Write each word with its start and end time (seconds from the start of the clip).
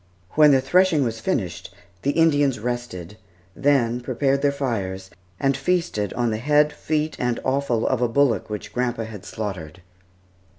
When 0.31 0.49
the 0.49 0.61
threshing 0.61 1.03
was 1.03 1.19
finished, 1.19 1.71
the 2.01 2.13
Indians 2.13 2.57
rested; 2.59 3.17
then 3.55 3.99
prepared 4.01 4.41
their 4.41 4.51
fires, 4.51 5.11
and 5.39 5.55
feasted 5.55 6.11
on 6.13 6.31
the 6.31 6.37
head, 6.39 6.73
feet, 6.73 7.15
and 7.19 7.39
offal 7.43 7.85
of 7.87 8.01
a 8.01 8.07
bullock 8.07 8.49
which 8.49 8.73
grandpa 8.73 9.03
had 9.03 9.25
slaughtered. 9.25 9.83